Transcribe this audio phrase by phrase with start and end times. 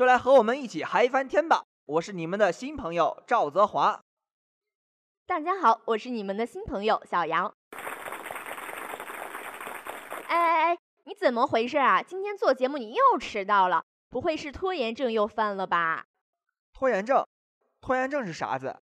[0.00, 1.62] 就来和我们一起嗨翻天吧！
[1.84, 4.00] 我是你们的新朋友赵泽华。
[5.26, 7.54] 大家好，我是你们的新朋友小杨。
[10.26, 12.02] 哎哎哎，你怎么回事啊？
[12.02, 16.06] 今天做节目你又迟到了，不会是拖延症又犯了吧？
[16.72, 17.22] 拖延症，
[17.82, 18.80] 拖延症是啥子？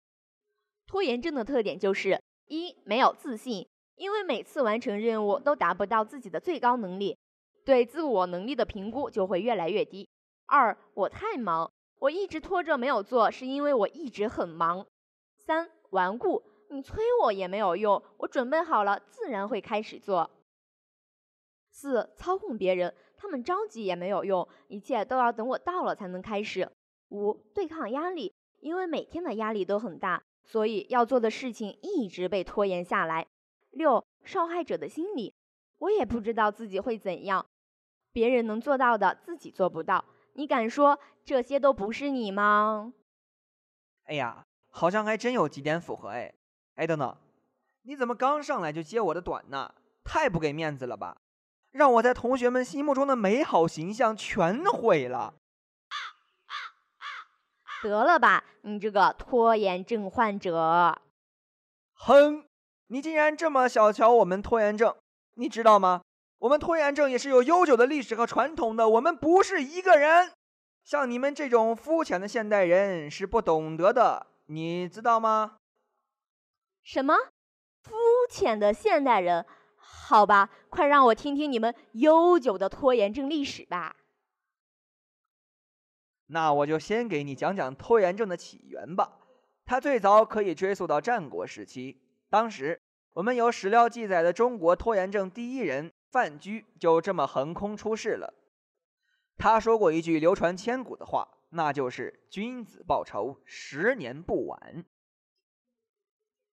[0.87, 7.17] 拖延症的特点就是一没有自信，因为每次完成任务都达不到自己的最高能力，
[7.65, 10.07] 对自我能力的评估就会越来越低。
[10.51, 14.85] 二，我太忙，我一直拖着没有做，是因为我一直很忙。
[15.37, 20.29] 三，顽固，你催我也没有用，我准备好了自然会开始做。
[21.69, 26.69] 四，操控别人，他们着急也没有用，一切都要等我到了才能开始。
[27.11, 33.25] 五，对抗压力，因为每天的压力都很大，所以要做的事情一直被拖延下来。
[33.69, 35.33] 六，受害者的心理，
[35.77, 37.45] 我也不知道自己会怎样，
[38.11, 40.03] 别人能做到的自己做不到。
[40.33, 42.93] 你敢说这些都不是你吗？
[44.05, 46.33] 哎呀，好像还真有几点符合哎。
[46.75, 47.17] 哎，等等，
[47.83, 49.73] 你怎么刚上来就揭我的短呢？
[50.03, 51.17] 太不给面子了吧！
[51.71, 55.35] 让我在同学们心目中的美好形象全毁了。
[57.83, 61.01] 得了吧，你这个拖延症患者！
[61.93, 62.45] 哼，
[62.87, 64.95] 你竟然这么小瞧我们拖延症，
[65.35, 66.01] 你知道吗？
[66.41, 70.31] 我们拖延症也是有悠久的历史和传统的，我们不是一个人。
[70.83, 75.57] 像你们这种肤浅的现代人是不懂得的，你知道吗？
[76.83, 77.15] 什么？
[77.83, 77.93] 肤
[78.27, 79.45] 浅的现代人？
[79.77, 83.95] 好吧，快让我听听你们悠久的拖延症历史吧。
[86.25, 89.19] 那我就先给你讲讲拖延症的起源吧。
[89.63, 92.01] 它最早可以追溯到战国时期，
[92.31, 92.81] 当时
[93.13, 95.91] 我们有史料记载的中国拖延症第一人。
[96.11, 98.33] 范雎就这么横空出世了。
[99.37, 104.85] 他说过一句流传千古的话，那就是“君子报仇，十年不晚”。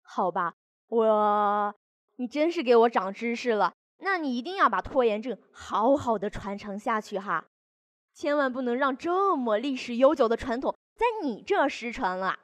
[0.01, 0.55] 好吧，
[0.87, 1.75] 我，
[2.17, 3.75] 你真是给我长知识了。
[3.99, 7.49] 那你一定要把拖延症好好的传承下去哈，
[8.15, 12.39] 千万不能让这么历史悠久的传统在你这失传了。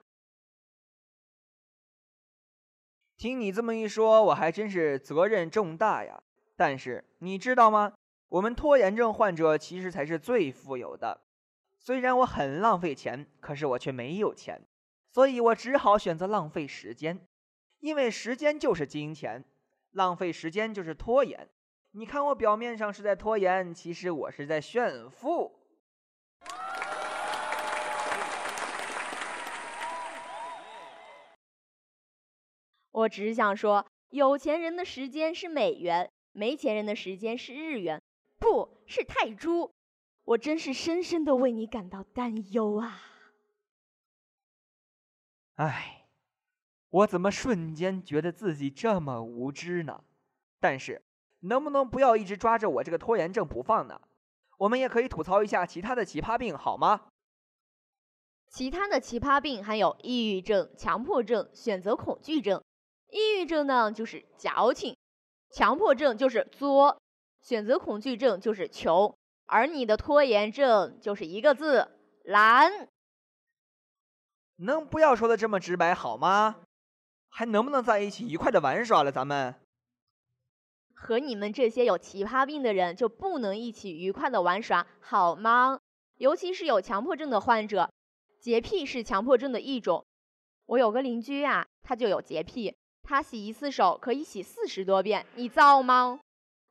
[3.17, 6.25] 听你这么一说，我还真是责任重大呀。
[6.57, 7.93] 但是你知道吗？
[8.29, 11.21] 我们拖延症患者其实才是最富有的。
[11.79, 14.61] 虽然我很浪费钱，可是我却没有钱，
[15.13, 17.21] 所以我只好选择浪费时间，
[17.81, 19.45] 因为时间就是金钱，
[19.93, 21.49] 浪费时间就是拖延。
[21.93, 25.53] 你看我表面上是在拖延，其实我是在炫富。
[32.91, 36.11] 我只想说，有钱人的时间是美元。
[36.35, 38.03] 没钱人的时间是日元，
[38.39, 39.73] 不是泰铢。
[40.25, 43.01] 我真是深深的为你感到担忧啊！
[45.55, 46.07] 唉，
[46.91, 50.03] 我怎么瞬间觉得自己这么无知呢？
[50.59, 51.03] 但是，
[51.41, 54.01] 能不能不要一直抓着我这个拖延症不放呢？
[54.59, 57.09] 我们也可以吐槽一下其他的奇葩病，好吗？
[58.49, 62.65] 其他的奇葩病还有抑郁症、强迫症、选择恐惧症。
[63.11, 64.97] 抑郁症呢，就是矫情。
[65.55, 67.01] 强迫症就是作，
[67.41, 69.17] 选择恐惧症就是穷，
[69.47, 71.87] 而你的拖延症就是一个字
[72.25, 72.89] 懒。
[74.57, 76.57] 能不要说的这么直白好吗？
[77.29, 79.13] 还能不能在一起愉快的玩耍了？
[79.13, 79.55] 咱们
[80.93, 85.79] 和你们这些有奇葩病的人就不能一起愉快的玩耍好吗？
[86.17, 87.93] 尤其是有强迫症的患者，
[88.41, 90.05] 洁癖是强迫症的一种。
[90.67, 92.77] 我有个邻居啊，他就有洁癖。
[93.07, 96.21] 他洗一次手可以洗四十多遍，你造吗？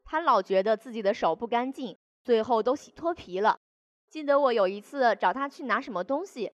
[0.04, 3.60] 他老觉得自己的手不干净，最后都洗脱皮了。
[4.10, 6.52] 记得我有一次找他去拿什么东西，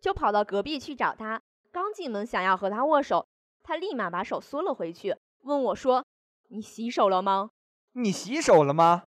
[0.00, 1.40] 就跑到隔壁去找他。
[1.72, 3.26] 刚进门想要和他握手，
[3.62, 6.04] 他立马把手缩了回去，问我说
[6.48, 7.48] ：“你洗手了吗
[7.92, 9.04] ？”“你洗手了吗？”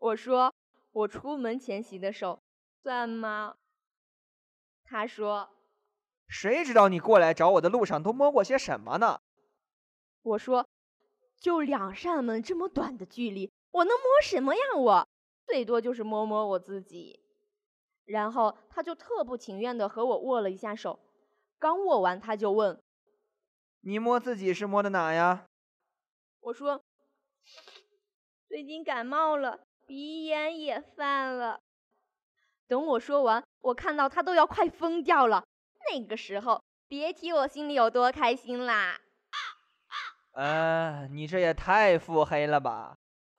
[0.00, 0.54] 我说
[0.92, 2.40] ：“我出门前洗的手，
[2.82, 3.56] 算吗？”
[4.82, 5.50] 他说。
[6.30, 9.20] 谁知道你过来找我的路上都摸过些什么呢？
[10.22, 10.68] 我说，
[11.40, 14.60] 就两扇门这么短的距离，我能摸什么呀？
[14.76, 15.08] 我
[15.44, 17.18] 最多就是摸摸我自己。
[18.04, 21.00] 然后他就特不情愿的和我握了一下手。
[21.58, 22.80] 刚握完，他就问
[23.82, 25.46] ：“你摸自己是摸的哪呀？”
[26.40, 26.80] 我说
[28.48, 31.60] ：“最近感冒了，鼻炎也犯了。”
[32.68, 35.44] 等我说完，我看到他都要快疯掉了。
[35.92, 39.00] 那个时候，别提我心里有多开心啦！
[40.32, 42.96] 呃，你这也太腹黑了吧！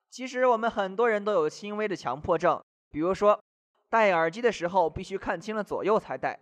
[0.10, 2.62] 其实我们很多人都有轻微的强迫症，
[2.92, 3.42] 比如说，
[3.90, 6.42] 戴耳机的时候必须看清了左右才戴；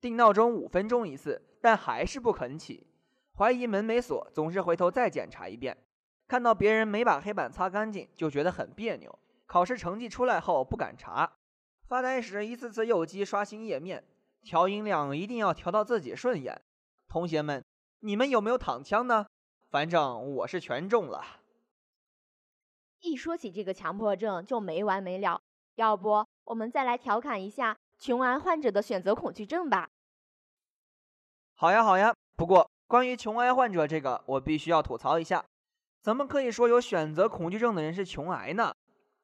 [0.00, 2.86] 定闹钟五分钟一次，但还是不肯起；
[3.36, 5.76] 怀疑门没锁，总是回头再检查一遍；
[6.26, 9.10] 看到别人没把黑板擦干净，就觉得很别扭；
[9.44, 11.36] 考试成绩出来后不敢查；
[11.86, 14.00] 发呆时一次次右击刷新页面；
[14.44, 16.60] 调音量一定要调到自己顺眼。
[17.08, 17.64] 同学们，
[18.00, 19.26] 你们有没有躺枪呢？
[19.70, 21.24] 反正我是全中了。
[23.00, 25.40] 一说起这个强迫症就没完没了，
[25.76, 29.88] 要不我们再来调侃一下穷癌患者的选择恐惧症吧？
[31.54, 35.44] 好呀好呀，不过关于穷癌患者这个，我必须要吐槽一下，
[36.02, 38.74] 怎么可以说有选择恐惧症的人是穷癌呢？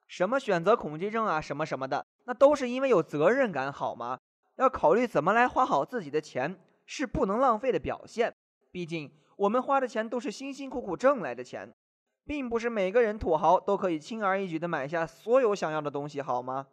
[0.06, 4.18] 什么选择恐惧症啊，什么什么的，那都是因为有责任感好吗？
[4.60, 6.54] 要考虑怎么来花好自己的钱，
[6.84, 8.36] 是不能浪费的表现，
[8.70, 9.10] 毕竟。
[9.36, 11.74] 我们花的钱都是辛辛苦苦挣来的钱，
[12.26, 16.66] 并不是每个人土豪都可以轻而易举的买下所有想要的东西，好吗？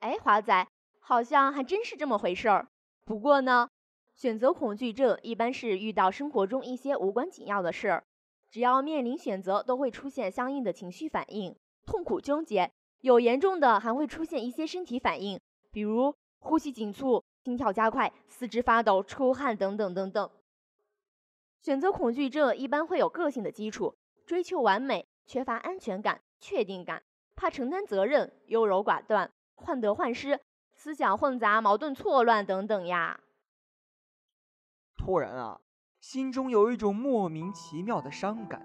[0.00, 0.68] 哎，华仔，
[1.00, 2.68] 好像还真是这么回事儿。
[3.06, 3.70] 不过呢，
[4.14, 8.04] 选择恐惧症一般是遇到生活中一些无关紧要的事儿，
[8.50, 12.70] 只要面临选择，都会出现相应的情绪反应，痛苦纠结，
[13.00, 20.30] 有严重的还会出现一些身体反应，比如呼吸紧促、心跳加快、四肢发抖、出汗等等等等。
[21.60, 27.02] 选择恐惧症一般会有个性的基础，追求完美，缺乏安全感、确定感，
[27.34, 30.40] 怕承担责任，优柔寡断，患得患失，
[30.74, 33.20] 思想混杂、矛盾错乱等等呀。
[34.96, 35.60] 突然啊，
[36.00, 38.64] 心中有一种莫名其妙的伤感。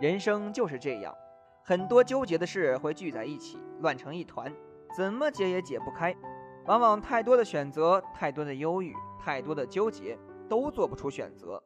[0.00, 1.14] 人生就是这样，
[1.62, 4.52] 很多纠结的事会聚在一起，乱成一团，
[4.96, 6.16] 怎么解也解不开。
[6.64, 11.62] 往往太多的选择，太多的忧郁，太多的纠结，都做不出选择。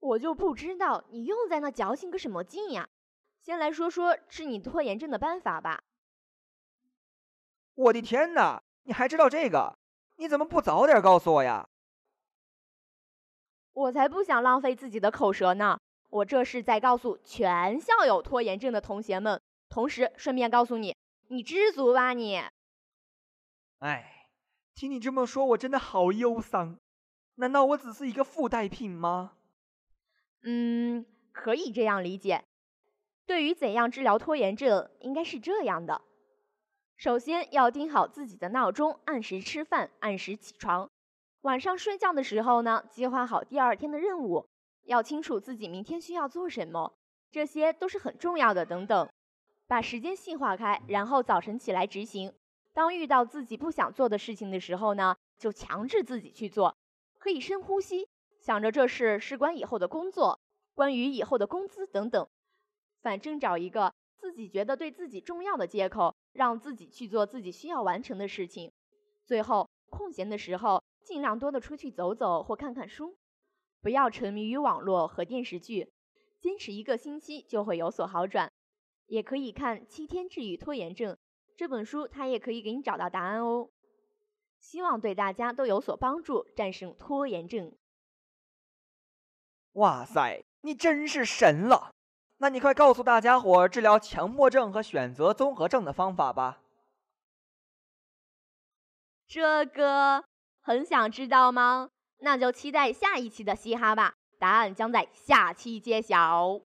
[0.00, 2.88] 我就不知道你又在那矫情个什么劲呀！
[3.40, 5.80] 先来说说治你拖延症的办法吧。
[7.76, 9.78] 我的天哪，你还知道这个？
[10.16, 11.68] 你怎么不早点告诉我呀？
[13.72, 15.78] 我才不想浪费自己的口舌呢！
[16.10, 20.96] 我这是在告诉全校有拖延症的同学们，同时顺便告诉你，
[21.28, 22.40] 你知足吧你。
[23.78, 24.28] 哎，
[24.74, 26.78] 听你这么说，我真的好忧伤。
[27.36, 29.32] 难道我只是一个附带品吗？
[30.42, 32.44] 嗯，可以这样理解。
[33.26, 36.00] 对于怎样治疗拖延症，应该是这样的：
[36.96, 40.88] 首先要定好自己的闹钟，按时吃饭，按时起床。
[41.40, 44.46] 晚上睡觉的时候呢，计划好第二天的任务，
[44.84, 46.94] 要清楚自己明天需要做什么，
[47.30, 48.64] 这些都是很重要的。
[48.64, 49.08] 等等，
[49.68, 52.32] 把时间细化开，然后早晨起来执行。
[52.72, 56.76] 当遇到自己不想做的事情的时候呢，就强制自己去做，
[57.18, 58.08] 可以深呼吸。
[58.38, 60.38] 想着这事事关以后的工作，
[60.74, 62.28] 关于以后的工资等等，
[63.02, 68.70] 反正找一个自己觉得对自己重要的借口，让自己去做自己需要完成的事情。
[69.24, 73.16] 最后，空闲的时候尽量多的出去走走或看看书，
[73.82, 75.92] 不要沉迷于网络和电视剧。
[76.38, 78.52] 坚持一个星期就会有所好转。
[79.06, 81.14] 也可以看《七天治愈拖延症》
[81.56, 83.70] 这本书，它也可以给你找到答案哦。
[84.58, 87.76] 希望对大家都有所帮助，战胜拖延症。
[89.72, 91.92] 哇塞，你真是神了！
[92.38, 96.62] 那你快告诉大家伙治疗强迫症和选择综合症的方法吧。
[99.26, 100.24] 这个
[100.60, 101.90] 很想知道吗？
[102.18, 106.65] 那就期待下一期的嘻哈吧，答案将在下期揭晓。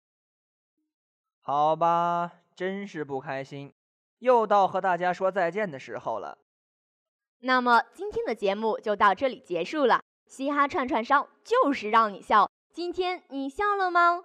[1.40, 3.72] 好吧，真是不开心，
[4.18, 6.38] 又到和大家说再见的时候了。
[7.40, 12.50] 那么今天的节目就到这里结束了，嘻哈串串烧就是让你笑。
[12.72, 14.24] 今天你笑了吗？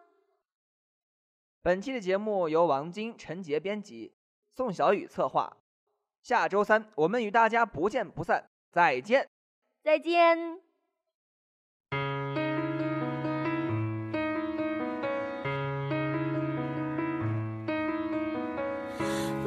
[1.62, 4.14] 本期的节目由王晶、陈杰编辑，
[4.54, 5.58] 宋小雨策划。
[6.22, 9.30] 下周三我们与大家不见不散，再见，
[9.82, 10.65] 再见。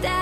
[0.00, 0.21] That.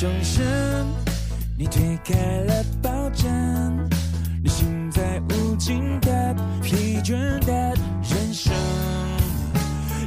[0.00, 0.42] 钟声，
[1.58, 2.14] 你推开
[2.46, 3.30] 了抱枕，
[4.42, 7.12] 旅行在无尽的疲倦
[7.44, 8.50] 的人生，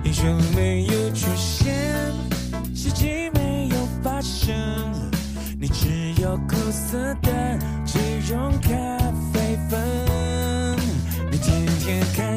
[0.04, 2.12] 英雄没有出现，
[2.74, 4.56] 奇迹没有发生，
[5.60, 8.72] 你只有苦涩的即溶咖
[9.32, 10.76] 啡粉，
[11.30, 12.33] 你天天看。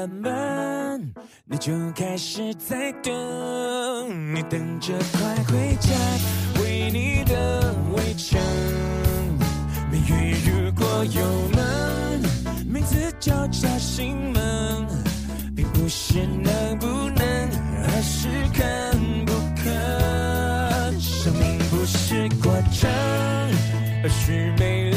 [0.00, 3.12] I 就开始在等，
[4.34, 5.90] 你等着快回家，
[6.62, 8.40] 为你的围城。
[9.90, 11.20] 命运如果有
[11.54, 12.22] 门，
[12.64, 14.86] 名字叫叫心门，
[15.54, 17.50] 并不是能不能，
[17.84, 20.98] 而是肯不肯。
[20.98, 22.90] 生命不是过程，
[24.02, 24.89] 而是美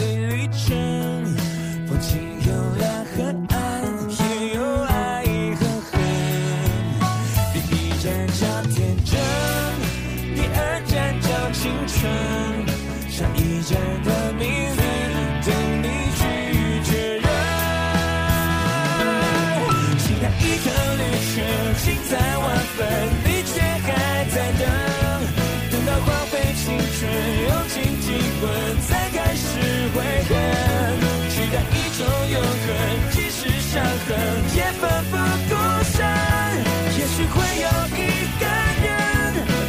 [33.73, 34.09] 伤痕
[34.55, 35.17] 也奋不
[35.49, 35.51] 顾
[35.83, 35.97] 身。
[36.95, 37.99] 也许会有一
[38.39, 38.43] 个
[38.85, 38.87] 人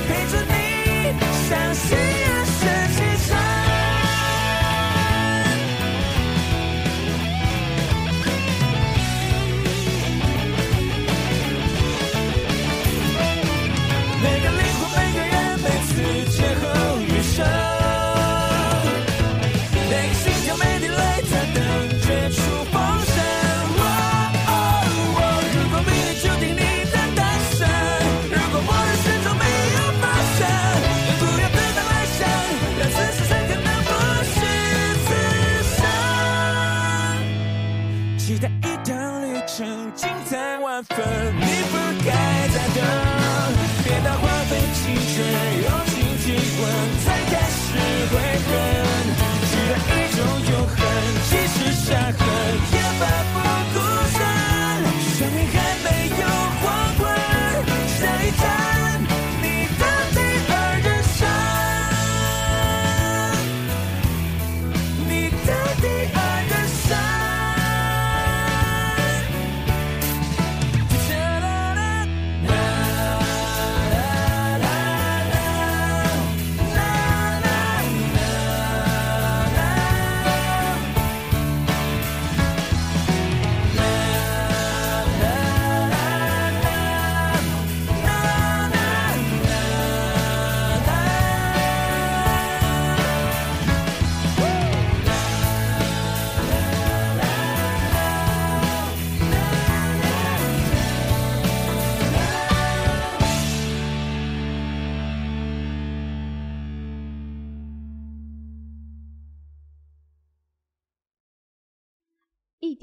[0.06, 0.52] 陪着你，
[1.48, 1.88] 相信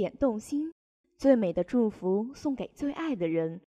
[0.01, 0.73] 点动心，
[1.15, 3.61] 最美的祝福送给最爱的人，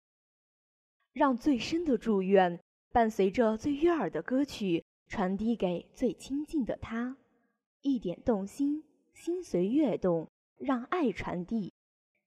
[1.11, 2.59] 让最深的祝愿
[2.91, 7.15] 伴随着最悦耳的歌曲传递给最亲近的他。
[7.81, 11.71] 一点动心，心随悦动，让爱传递。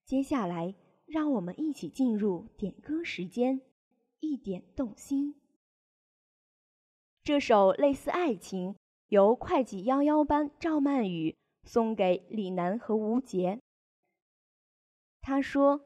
[0.05, 3.61] 接下来，让我们一起进入点歌时间。
[4.21, 5.35] 一点动心，
[7.25, 8.77] 这首类似爱情，
[9.09, 13.59] 由会计幺幺班赵曼雨送给李楠和吴杰。
[15.27, 15.81] 他说：“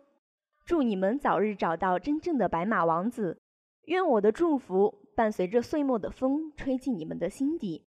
[0.66, 3.40] 祝你们早日找到真正的白马王子，
[3.86, 7.86] 愿我的祝福伴随着岁末的风吹进你们的心底，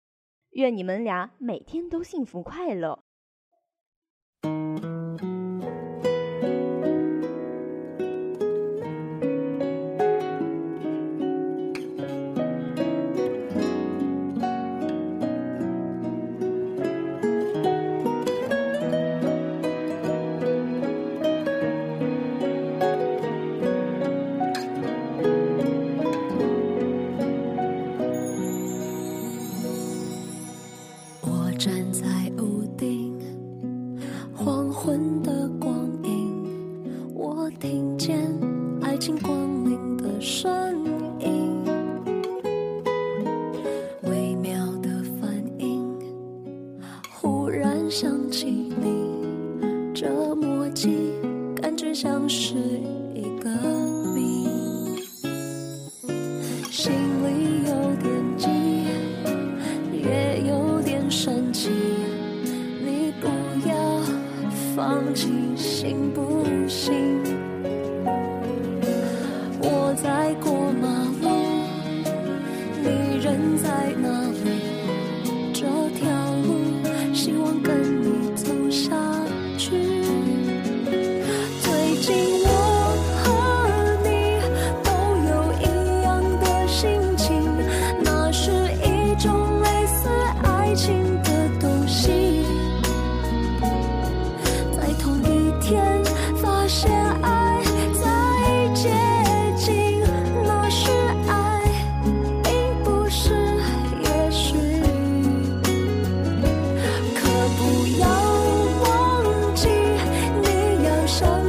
[0.50, 3.02] 愿你们俩每天都幸福快乐。”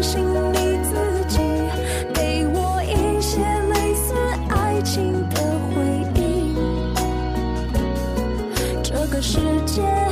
[0.02, 0.96] 相信你自
[1.28, 1.40] 己，
[2.14, 4.14] 给我一些类似
[4.48, 5.42] 爱情的
[5.76, 5.84] 回
[6.16, 6.56] 忆。
[8.82, 10.09] 这个世界。